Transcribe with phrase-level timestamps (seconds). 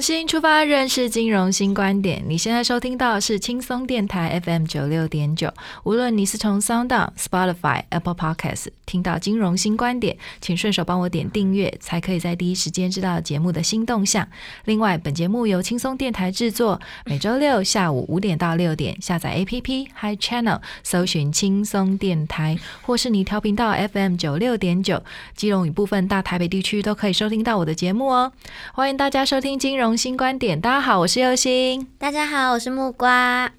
[0.00, 2.22] 新出发，认识金融新观点。
[2.26, 5.50] 你现在收听到的是轻松电台 FM 九六点九。
[5.84, 14.28] 无论你是从 Sound、Spotify、Apple Podcasts 听到金融新观点，请顺手帮我点订阅，才可以在第一时间知道节目的新动向。
[14.66, 25.02] 另外，本节目由轻松电台制作，每周六下午五点到六点，下载 APP Hi Channel，搜寻轻松电台，或是你调频到 FM 九六点九，
[25.34, 28.30] 基隆与部分大台北地区都可以收听到我的节目哦。
[28.74, 29.78] 欢迎大家收听金。
[29.78, 31.88] 融融新观点，大家好，我是右心。
[31.96, 33.50] 大家好，我是木瓜。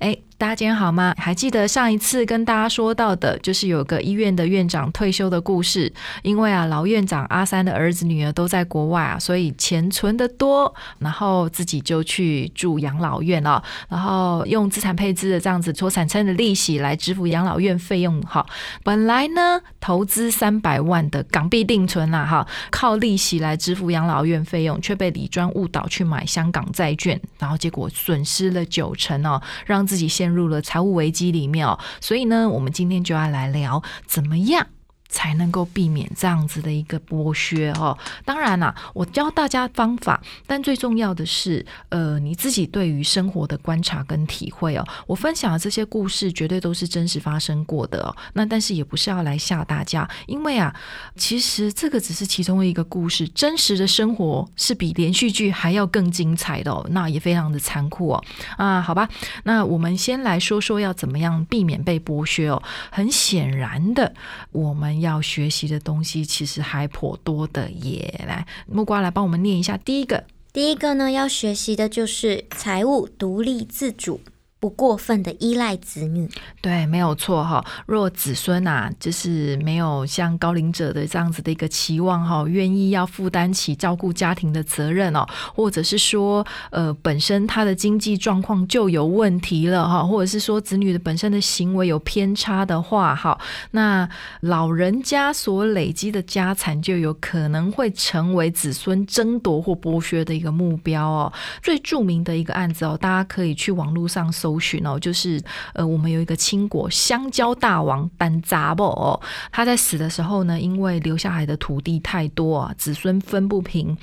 [0.00, 0.18] 哎。
[0.38, 1.14] 大家今天好吗？
[1.16, 5.90] 还记得上一次跟大家说到的，就是有个医院的院长退休的故事。
[6.22, 18.20] 因为啊，老院长阿三的儿子女儿都在国外啊，所以钱存的多，然后自己就去住养老院了，然后用资产配置的这样子所产生的利息来支付养老院费用。
[18.20, 18.44] 哈，
[18.84, 34.66] 本来呢，投资三百万的港币定存啊，哈，靠利息来支付养老院费用，却被李专误导去买香港债券，然后结果损失了九成哦，让自己陷入了财务危机里面哦，所以呢，我们今天就要来聊怎么样。
[35.08, 37.96] 才能够避免这样子的一个剥削哦。
[38.24, 44.84] 当然啦，我教大家方法，但最重要的是，呃，你自己对于生活的观察跟体会哦。
[45.06, 48.16] 我分享的这些故事绝对都是真实发生过的哦。
[48.32, 50.74] 那但是也不是要来吓大家，因为啊，
[51.14, 56.84] 其实这个只是其中一个故事，真实的生活是比连续剧还要更精彩的哦。
[56.90, 58.24] 那也非常的残酷哦。
[58.56, 59.08] 啊，好吧，
[59.44, 62.62] 那我们先来说说要怎么样避免被剥削哦。
[62.90, 64.12] 很显然的，
[64.52, 64.95] 我们。
[65.00, 68.24] 要学习的东西其实还颇多的耶！
[68.26, 69.76] 来，木瓜来帮我们念一下。
[69.78, 74.20] 第一个，第一个呢，要学习的就是财务独立自主。
[74.66, 76.28] 不过分的依赖子女，
[76.60, 77.64] 对，没有错哈。
[77.86, 93.38] 若子孙啊，就是没有像高龄者的这样子的一个期望哈，愿意要负担起照顾家庭的责任哦，或者是说，呃，本身他的经济状况就有问题了哈，或者是说子女的本身的行为有偏差的话哈，
[93.70, 94.08] 那
[94.40, 101.32] 老人家所累积的家产就有可能会成为子孙争夺或剥削的一个目标哦。
[101.62, 104.55] 最著名的一个案子哦，大家可以去网络上搜。
[104.56, 105.38] 搜寻哦，就是
[105.74, 109.20] 呃，我们有一个清国香蕉大王班扎布哦，
[109.52, 113.94] 他在死的时候呢，因为留下来的土地太多啊，子孙分不平。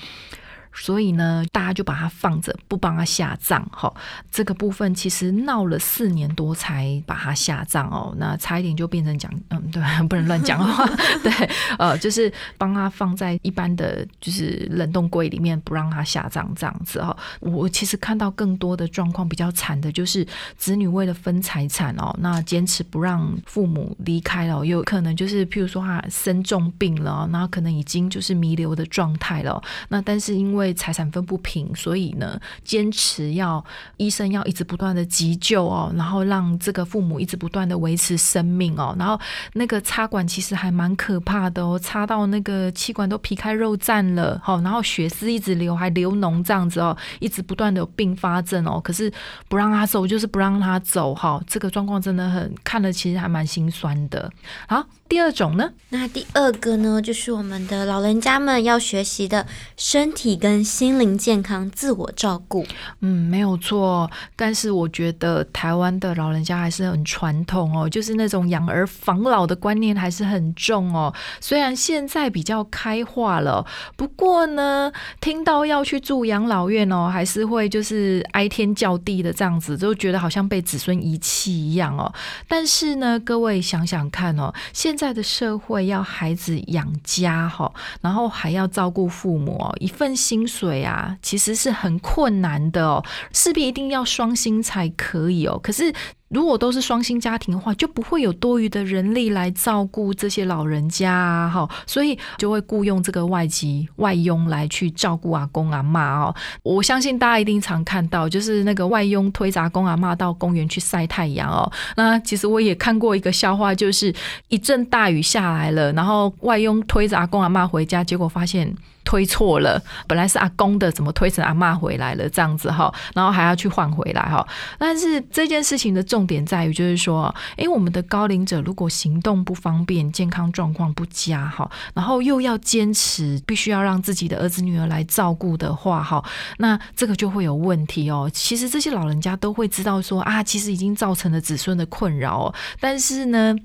[0.73, 3.63] 所以呢，大家就把它放着，不帮他下葬。
[3.72, 3.94] 哈，
[4.31, 8.13] 这个部分其实闹了四年多才把它下葬哦。
[8.17, 10.85] 那差一点就变成讲，嗯， 对，不能乱讲话。
[11.23, 11.31] 对，
[11.78, 17.16] 呃，就是帮他放在一般的就是冷冻柜里面，不让他下葬这样子哈。
[17.39, 20.25] 我其实看到更多的状况比较惨的，就是
[20.57, 29.62] 子女为了分财产哦，那坚持不让父母离开了，有可能就是譬如说他生重病了，然后可能已经就是弥留的状态了。
[29.89, 33.63] 那但是因为为财产分不平，所以呢，坚持要
[33.97, 39.19] 医生要一直不断的急救哦，然后让这个父母一直不断的维持生命哦，然后
[39.53, 49.12] 那个插管其实还蛮可怕的哦，插到那个气管都皮开肉绽了，好，然后血丝一直流，还流脓这样子哦，一直不断的有并发症哦，可是
[49.50, 54.31] 不让他走，就是不让他走哈，这个状况真的很看了，其实还蛮心酸的。
[54.68, 59.45] 好，第二种呢，那第二个呢，就是我们的老人家们要学习的
[59.75, 60.52] 身体跟。
[60.61, 62.65] 心灵健康，自我照顾，
[63.00, 64.11] 嗯，没有错。
[64.35, 71.13] 但是我觉得台湾的老人家还是很传统哦，就是那种养儿防老的观念还是很重哦。
[71.39, 73.65] 虽然现在比较开化了，
[73.95, 74.91] 不过呢，
[75.21, 82.13] 听到要去住养老院哦，还是会就是哀天叫地的这样子，就觉得好像被子孙遗弃一样哦。
[82.50, 90.43] 但是呢，各位想想看哦，现在的社会要孩子养家哈，然后还要照顾父母哦，一份心。
[90.44, 95.60] 薪水啊，其实是很困难的哦，势必一定要双薪才可以哦。
[95.63, 95.94] 可是。
[96.30, 106.36] 如果都是双薪家庭的话，就不会有多余的人力来照顾这些老人家啊，哈，所以就会雇佣这个外籍外佣来去照顾阿公阿妈哦。
[106.63, 111.72] 我相信大家一定常看到，就是那个外佣推着阿公阿妈到公园去晒太阳哦。
[111.96, 114.12] 那其实我也看过一个笑话，就是
[114.48, 118.75] 一阵大雨下来了，然后外佣推着阿公阿妈回家，结果发现。
[119.03, 122.27] 推错了，本来是阿公的，怎么推成阿妈回来了？
[122.29, 124.45] 这样子哈，然后还要去换回来哈。
[124.77, 136.23] 但是这件事情的重点在于，就是说，诶，我们的高龄者如果行动不方便、健康状况不佳哈，然后又要坚持必须要让自己的儿子女儿来照顾的话哈，
[136.57, 138.29] 那这个就会有问题哦。
[138.33, 143.55] 其实这些老人家都会知道说啊，其实已经造成了子孙的困扰，但是呢，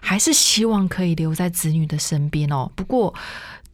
[0.00, 2.70] 还是希望可以留在子女的身边哦。
[2.74, 3.14] 不过。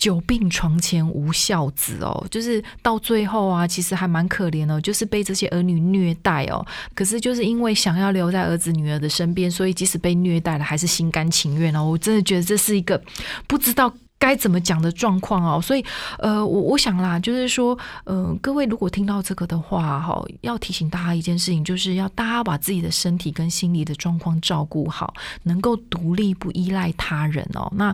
[0.03, 6.67] 久病床前无孝子哦，就是到最后啊，其实还蛮可怜的，就是被这些儿女虐待哦。
[6.93, 11.85] 可是就是因为想要留在儿子女儿的身边，所以即使被虐待了，还是心甘情愿哦。
[11.85, 13.01] 我真的觉得这是一个
[13.47, 13.95] 不知道。
[14.23, 15.85] 该怎么讲的状况哦，所以
[16.21, 27.69] 呃，我我想啦，就是说，呃，各位如果听到这个的话，哈，要提醒大家一件事情，就是要大家把自己的身体跟心理的状况照顾好，能够独立不依赖他人哦。
[27.75, 27.93] 那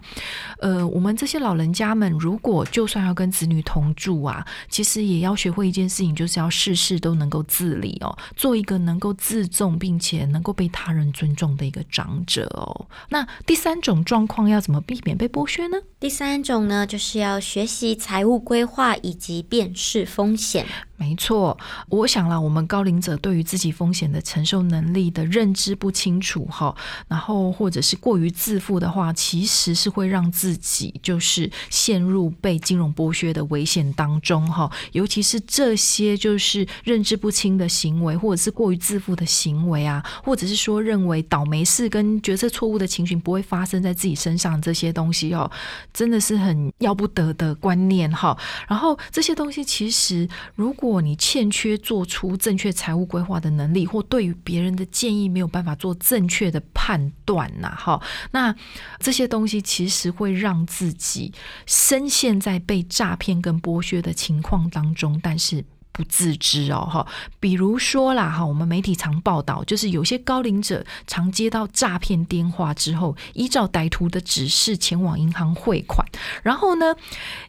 [0.61, 12.87] 呃，我们这些老人家们，如果就算要跟子女同住啊，其实也要学会一件事情，就是要事事都能够自理哦，做一个能够自重并且能够被他人尊重的一个长者哦。
[13.09, 15.79] 那第三种状况要怎么避免被剥削呢？
[15.99, 20.67] 第三种呢，就是要学习财务规划以及辨识风险。
[20.97, 21.57] 没错，
[21.91, 26.75] 我想了，我们高龄者对于自己风险的承受能力的认知不清楚哈，
[27.07, 34.69] 然后或者是过于自负的话，其实是会让自己就是陷入被金融剥削的危险当中哈。
[34.91, 45.49] 尤其是这些就是认知不清的行为，或者是过于自负的行为啊，或者是说认为倒霉事跟决策错误的情绪不会发生在自己身上这些东西哦，
[45.95, 48.35] 真真的是很要不得的观念哈。
[48.67, 58.01] 然后这些东西其实如果如果你欠缺做出正确财务规划的能力，或对于别人的建议没有办法做正确的判断呐，哈，
[58.31, 58.55] 那
[58.99, 61.31] 这些东西其实会让自己
[61.67, 65.63] 深陷在被诈骗跟剥削的情况当中，但是
[65.99, 67.05] 不自知哦，哈。
[67.41, 76.07] 比如说啦，哈，我们媒体常报道，就是有些高龄者常接到诈骗电话之后，依照歹徒的指示前往银行汇款，
[76.45, 76.95] 然后呢，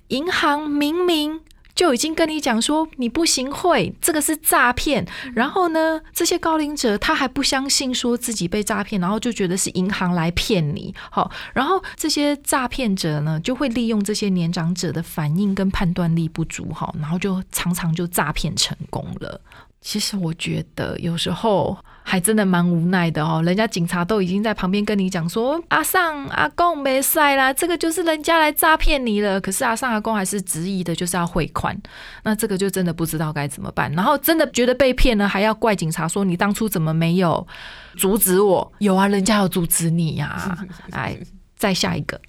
[0.07, 1.41] 银行明明。
[1.79, 5.07] 就已经跟你讲说你不行贿，这个是诈骗。
[5.33, 10.93] 然后呢，这些高龄者他还不相信，说自己被诈骗，然后就觉得是银行来骗你。
[11.09, 19.39] 好，然后这些诈骗者呢，就会利用这些年长者的反应跟判断力不足，哈，然后就常常就诈骗成功了。
[19.81, 21.77] 其实我觉得有时候。
[22.01, 31.79] 还真的蛮无奈的哦，人家警察都已经在旁边跟你讲说：“阿尚阿公没晒啦，这个就是人家来诈骗你了。”可是阿尚阿公还是执意的，就是要汇款。
[32.23, 33.91] 那这个就真的不知道该怎么办。
[33.91, 37.47] 然后真的觉得被骗了，还要怪警察说：“你当初怎么没有
[37.95, 40.57] 阻止我？”有啊，人家要阻止你呀。
[40.87, 41.15] 来，
[41.55, 42.19] 再下一个。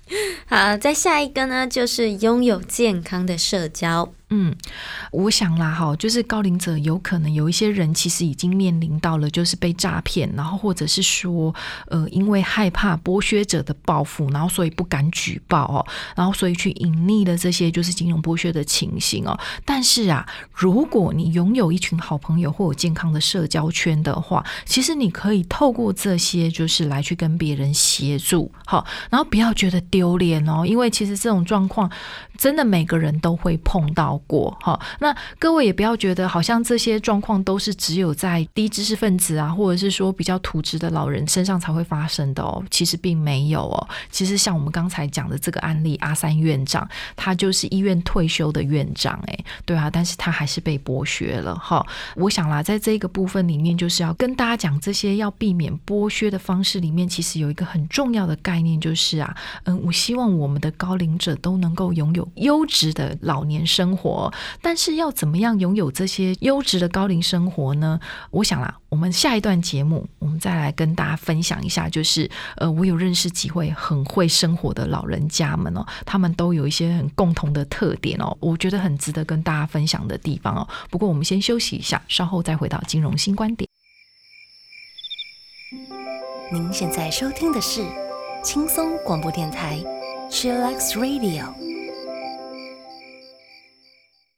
[0.47, 4.13] 好，再下一个呢，就是拥有健康的社交。
[4.33, 4.55] 嗯，
[5.11, 11.53] 我想啦，哈，就是高龄者有可能有一些人其实已经面临到了，就是被诈骗，然后或者是说，
[11.89, 19.37] 呃，因为害怕剥削者的报复，然后所以不敢举报哦，然后所以去隐匿了这些就是金融剥削的情形哦。
[19.65, 20.25] 但是啊，
[20.55, 31.91] 如果你拥有一群好朋友或有健康的社交圈的话，其实你可以透过这些就是来去跟别人协助，好，然后不要觉得丢脸哦，因为其实这种状况
[32.39, 34.20] 真的每个人都会碰到。
[34.27, 42.63] 过哈，那各位也不要觉得好像这些状况都是只有在低知识分子啊，或者是说比较土质的老人身上才会发生的哦。
[42.71, 43.89] 其实并没有哦。
[44.11, 51.87] 其实像我们刚才讲的这个案例，阿三院长他就是医院退休的院长，哎，对啊，但是他还是被剥削了哈。
[52.17, 64.10] 我想啦，在这个部分里面，就是要跟大家讲这些要避免剥削的方式里面，其实有一个很重要的概念，就是啊，嗯，我希望我们的高龄者都能够拥有优质的老年生活。
[64.63, 67.99] 但是要怎么样拥有这些优质的高龄生活呢？
[68.31, 71.89] 我想啦，我们下一段节目，我们再来跟大家分享一下。
[71.89, 80.69] 就是呃，我有认识几位很会生活的老人家们哦，他们都有一些很共同的特点哦，我觉得很值得跟大家分享的地方哦。
[80.91, 83.69] 不过我们先休息一下，稍后再回到金融新观点。
[86.53, 87.85] 您现在收听的是
[88.43, 89.79] 轻松广播电台
[90.31, 91.70] ，Chillax Radio。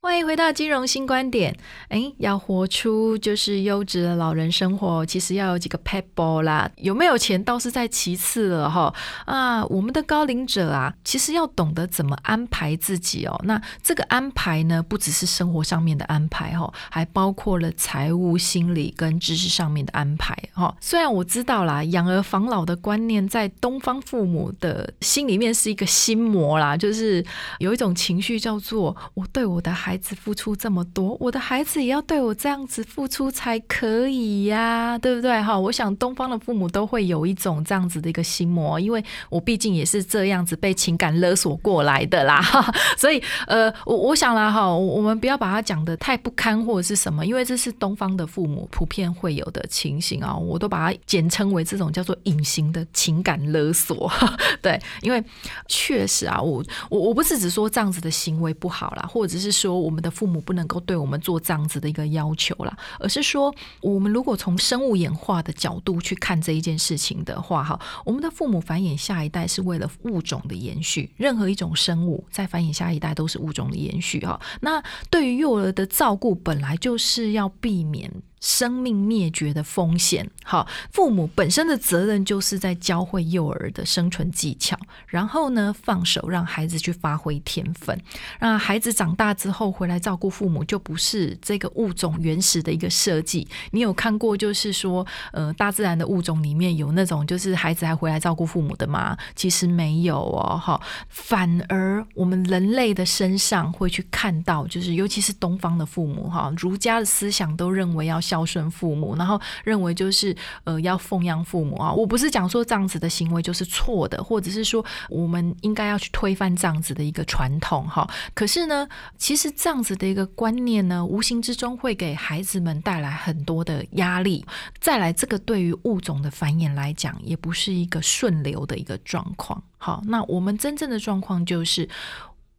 [0.04, 1.56] 欢迎回到金融新观点。
[1.87, 6.68] 哎，要活出就是优质的老人生活，其实要有几个 pebble 啦。
[6.78, 8.92] 有没有钱倒是在其次了哈。
[9.26, 13.40] 啊，我们的高龄者啊，其实要懂得怎么安排自己哦。
[13.44, 20.76] 那这个安排呢，不只是生活上面的安排哈，还包括了财务、心理跟知识上面的安排哈。
[20.80, 27.25] 虽然我知道啦，养儿防老的观念在东方父母的心里面是一个心魔啦，就是
[27.61, 29.92] 有一种情绪叫做我对我的孩。
[29.93, 35.39] 孩子付出这么多，我的孩子也要对我这样子付出才可以呀，对不对？
[35.43, 42.41] 哈，我想东方的父母都会有一种这样子的一个心魔，因为我毕竟也是这样子被情感勒索过来的啦。
[42.97, 54.11] 所以，呃，我我想啦，哈，我们不要把它讲的太不堪或者是什么，因为这是东方的父母普遍会有的情形啊，我都把它简称为这种叫做隐形的情感勒索。
[54.63, 55.23] 对，因为
[55.69, 59.82] 确实啊，我我我不是只说这样子的行为不好啦，或者是说。
[59.83, 71.11] 我们的父母不能够对我们做这样子的一个要求啦，而是说，我们如果从生物演化的角度去看这一件事情的话，哈，我们的父母繁衍下一代是为了物种的延续。
[71.17, 74.41] 任何一种生物在繁衍下一代都是物种的延续，哈。
[74.61, 78.11] 那对于幼儿的照顾，本来就是要避免。
[78.43, 87.97] 生命灭绝的风险，好，父母本身的责任就是在教会幼儿的生存技巧，然后呢，放手让孩子去发挥天分，
[88.41, 93.47] 让孩子长大之后回来照顾父母，就不是这个物种原始的一个设计。
[93.71, 99.17] 你有看过，就是说，呃，大自然的物种里面有那种就是孩子还回来照顾父母的吗？
[99.37, 108.21] 其实没有哦，哈，反而我们人类的身上会去看到，就是尤其是东方的父母，哈，儒家的思想都认为要。
[108.33, 110.35] 孝顺父母，然后认为就是
[110.65, 111.93] 呃要奉养父母啊。
[111.93, 118.09] 我不是讲说这样子的行为就是错的，或者是说我们应该要去推翻这样子的一个传统哈。
[118.33, 124.43] 可是呢，其实这样子的一个观念呢，无形之中会给孩子们带来很多的压力。
[124.81, 129.62] 再来，这个对于物种的繁衍来讲，也不是一个顺流的一个状况。
[129.77, 131.87] 好，那我们真正的状况就是。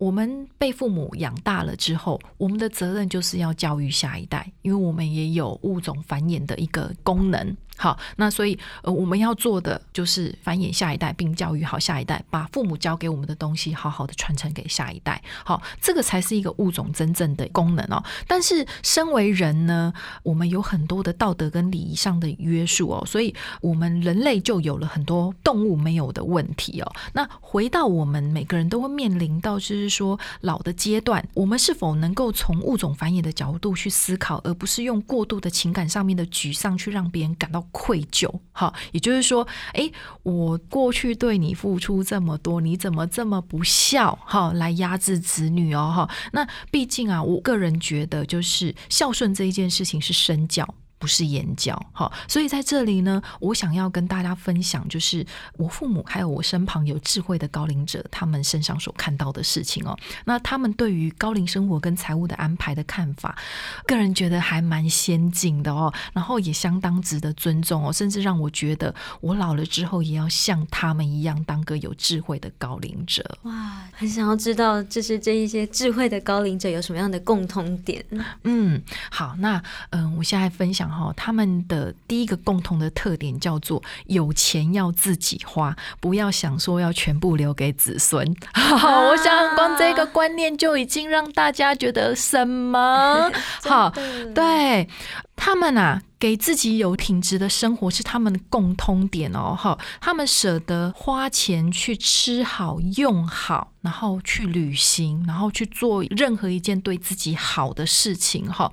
[0.04, 7.56] 我们被父母养大了之后，我们的责任就是要教育下一代，因为我们也有物种繁衍的一个功能。
[7.76, 15.20] 好，那所以呃，我们要做的就是繁衍下一代，并教育好下一代，把父母教给我们的东西好好的传承给下一代。
[15.44, 18.04] 好，这个才是一个物种真正的功能哦。
[18.28, 19.92] 但是身为人呢，
[20.22, 26.94] 我们有很多的道德跟礼仪上的约束哦，所以我们人类就有了很多动物没有的问题哦。
[27.14, 37.62] 那回到我们每个人都会面临到，就是说老的阶段，我们是否能够从物种繁衍的角度去思考，而不是用过度的情感上面的沮丧去让别人感到。
[37.72, 44.18] 愧疚，好，也就是说，哎，我过去对你付出这么多，你怎么这么不孝？
[44.26, 50.68] 哈，来压制子女哦，哈，那毕竟啊，我个人觉得，就是孝顺这一件事情是身教。
[51.04, 55.26] 不是眼角，好，所以在这里呢，我想要跟大家分享，就是
[55.58, 60.00] 我父母还有我身旁有智慧的高龄者，他们身上所看到的事情哦。
[60.24, 63.38] 那他们对于高龄生活跟财务的安排的看法，
[63.86, 73.22] 个人觉得还蛮先进的哦，然后也相当值得尊重哦，甚至让我觉得我老了之后也要像他们一样当个有智慧的高龄者。
[73.42, 78.02] 哇，很想要知道，就是这一些智慧的高龄者有什么样的共通点？
[78.44, 78.82] 嗯，
[79.12, 80.93] 好，那嗯，我现在分享。
[80.94, 88.26] 哈，他们的第一个共同的特点叫做有钱要自己花，不要想说要全部留给子孙。
[88.56, 93.32] 我想光这个观念就已经让大家觉得什么
[93.66, 93.92] 好？
[94.36, 94.88] 对
[95.36, 96.02] 他们啊。
[96.24, 108.72] 给自己有品质的生活是他们的共通点哦，哈，他们舍得花钱去吃好、用好，然后去旅行，然后去做任何一件对自己好的事情，哈，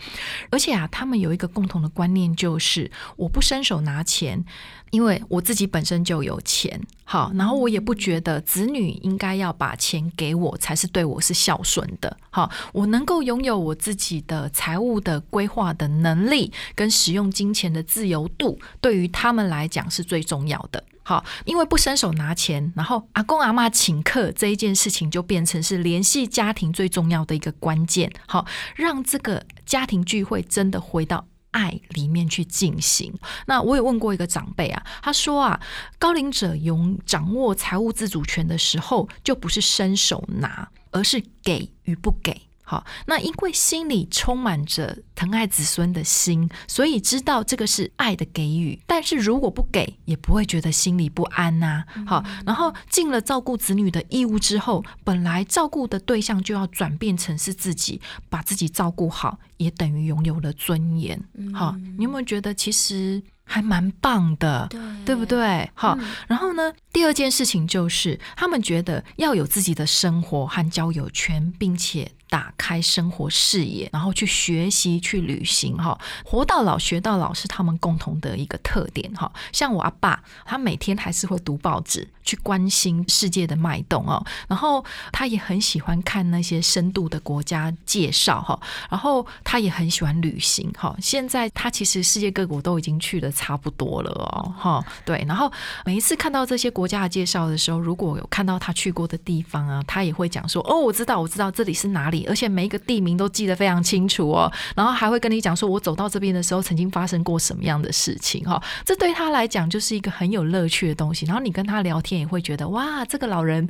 [0.50, 4.42] 而且啊，他们有一个共同的观念，就是我不伸手拿钱。
[4.90, 31.26] 因为我自己本身就有钱，好，然后我也不觉得子女应该要把钱给我才是对我是孝顺的，好，我能够拥有我自己的财务的规划的能力跟使用金钱的自由度，对于他们来讲是最重要的，好，因为不伸手拿钱，然后阿公阿妈请客这一件事情就变成是联系家庭最重要的一个关键，好，让这个家庭聚会真的回到。
[31.52, 33.12] 爱里面去进行。
[33.46, 35.60] 那我也问过一个长辈啊，他说啊，
[35.98, 42.40] 高龄者有掌握财务自主权的时候，就不是伸手拿，而是给与不给。
[42.70, 48.80] 好，那因为心里充满着疼爱子孙的心，所以知道这个是爱的给予。
[48.86, 51.82] 但是如果不给，也不会觉得心里不安呐。
[52.06, 61.20] 好，然后尽了照顾子女的义务之后，本来照顾的对象就要转变成是自己，把自己照顾好，也等于拥有了尊严。
[61.52, 63.20] 好，你有没有觉得其实？
[63.52, 65.68] 还蛮棒的，对对不对？
[65.74, 65.98] 好，
[66.28, 72.12] 然后呢，第二件事情就是他们觉得要有自己的生活和交友圈，并且。
[72.30, 79.30] 打开生活视野，然后去学习、去旅行，哈，活到老学到老是他们共同的一个特点，哈。
[79.52, 84.24] 像我阿爸，他每天还是会读报纸，去关心世界的脉动哦。
[84.46, 88.58] 然后他也很喜欢看那些深度的国家介绍，哈。
[88.88, 90.94] 然后他也很喜欢旅行，哈。
[91.02, 94.84] 现在他其实世界各国都已经去的差不多了哦，哈。
[95.04, 95.50] 对，然后
[95.84, 111.26] 每一次看到这些国家的介绍的时候，如果有看到他去过的地方啊，他也会讲说：“哦，我知道，我知道这里是哪里。”而且每一个地名都记得非常清楚哦，然后还会跟你讲说，我走到这边的时候曾经发生过什么样的事情哈，这对他来讲就是一个很有乐趣的东西。
[111.26, 113.68] 然后你跟他聊天也会觉得哇，这个老人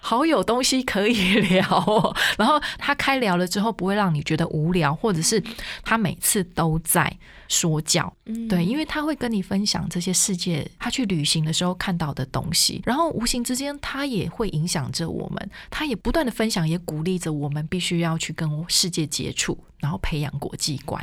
[0.00, 2.14] 好有东西可以聊哦。
[2.36, 5.42] 然后他开聊了之后不会让你觉得无聊，或者是
[5.82, 7.16] 他每次都在。
[7.48, 21.02] 说教，嗯对，因为他会跟你分享这些世界，他去旅行的时候看到的东西，然后无形之间他也会影响着我们，他也不断的分享，也鼓励着我们必须要去跟世界接触，然后培养国际观。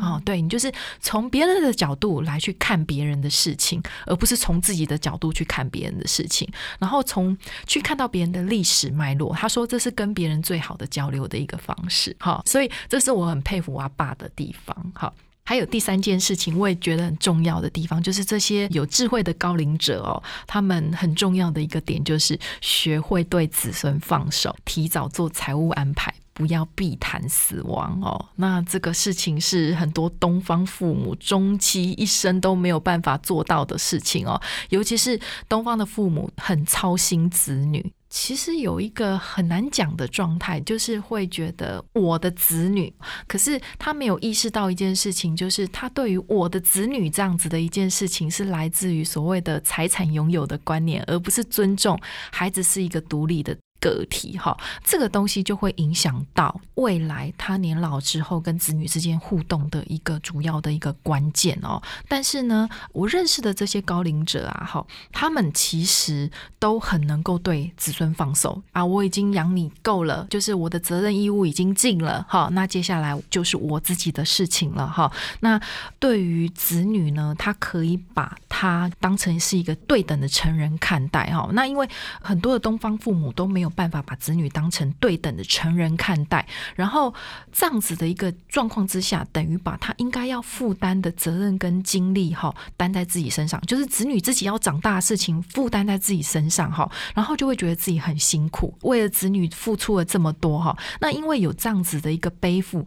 [0.00, 6.48] 哦，对你就是从别人的角度来去看别人的事情，而不是从自己的角度去看别人的事情，
[6.80, 9.32] 然后从去看到别人的历史脉络。
[9.34, 12.14] 他说这是跟别人最好的交流的一个方式。
[12.18, 14.92] 好，所以这是我很佩服我阿爸的地方。
[14.94, 15.14] 好。
[15.48, 28.26] 还有第三件事情，我也觉得很重要的地方，就是这些有智慧的高龄者哦，他们很重要的一个点就是学会对子孙放手，提早做财务安排，不要避谈死亡哦。
[28.36, 34.38] 那这个事情是很多东方父母终其一生都没有办法做到的事情哦，
[34.68, 37.90] 尤其是东方的父母很操心子女。
[38.10, 42.92] 其实有一个很难讲的状态，就是会觉得我的子女，
[43.26, 51.98] 可是他没有意识到一件事情，就是他对于我的子女这样子的一件事情，是来自于所谓的财产拥有的观念，而不是尊重
[52.32, 53.56] 孩子是一个独立的。
[53.80, 61.80] 个体哈，这个东西就会影响到未来他年老之后跟子女之间互动的一个主要的一个关键哦。
[62.08, 68.84] 但是呢，我认识的这些高龄者啊，哈，他们其实都很能够对子孙放手啊。
[68.84, 72.48] 我已经养你够了，就是我的责任义务已经尽了哈。
[72.52, 75.12] 那接下来就是我自己的事情了哈。
[75.40, 75.60] 那
[76.00, 81.48] 对于子女呢，他可以把他当成是一个对等的成人看待哈。
[81.52, 81.88] 那因为
[82.20, 83.67] 很多的东方父母都没有。
[83.70, 87.12] 办法把子女当成对等的成人看待，然后
[87.52, 102.86] 这样子的一个状况之下，等于把他应该要负担的责任跟精力哈担在自己身上，就是子女自己要长大的事情负担在自己身上哈，然后就会觉得自己很辛苦，为了子女付出了这么多哈，那因为有这样子的一个背负。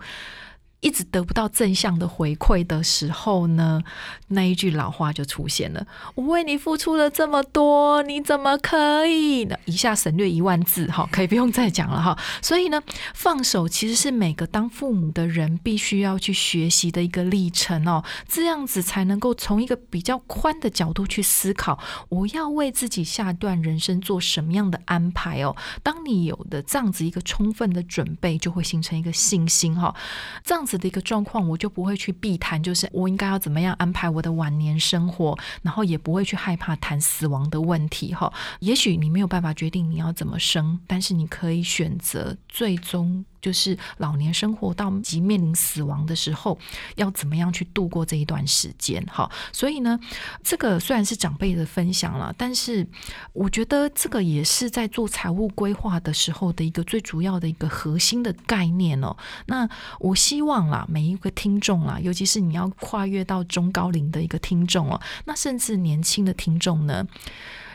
[0.82, 3.82] 一直得不到正向的回馈的时候呢，
[4.30, 9.56] 那一句老话就出现了：“我为你付出了这么多，你怎么可以？”呢？
[9.66, 12.18] 以下省略一万字，哈，可以不用再讲了哈。
[12.42, 12.82] 所以呢，
[13.14, 18.04] 放手其实是每个当父母的人必须要去学习的一个历程哦。
[18.28, 21.78] 这样子才能够从一个比较宽的角度去思考，
[22.10, 25.56] 我要为自己下段人生做什么样的安排哦。
[25.84, 29.96] 当你有的这样子一个充分的准备，就会形成一个信心哈。
[30.44, 30.71] 这样子。
[30.78, 38.14] 的一个状况，我就不会去避谈，就是我应该要怎么样安排我的晚年生活，然后也不会去害怕谈死亡的问题。
[38.14, 43.26] 哈，也许你没有办法决定你要怎么生，但是你可以选择最终。
[43.42, 46.58] 就是老年生活到即面临死亡的时候，
[46.96, 49.04] 要怎么样去度过这一段时间？
[49.08, 50.00] 哈，所以呢，
[50.44, 52.88] 这个虽然是长辈的分享了，但是
[53.34, 59.16] 我觉得这个也是在做财务规划的时候的一个最主要的一个核心的概念哦。
[59.48, 59.68] 那
[60.00, 67.06] 我希望啦，每一个听众啦，尤其是你要跨越到中高龄的一个听众哦，那甚至年轻的听众呢，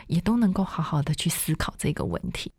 [0.07, 2.51] 也都能够好好的去思考这个问题。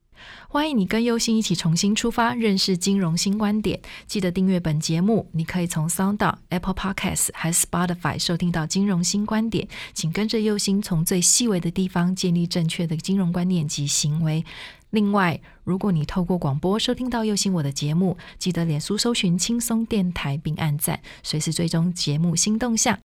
[0.48, 3.80] 欢迎你跟优心一起重新出发，认识金融新观点。
[4.06, 9.68] 记得订阅本节目，你可以从 Sound、Apple Podcasts 还是 Spotify 收听到金融新观点。
[9.92, 14.44] 请跟着优心，从最细微的地方建立正确的金融观念及行为。
[14.90, 22.96] 另外，如果你透过广播收听到右心我的节目，记得脸书搜寻轻松电台并按赞，随时追踪节目新动向。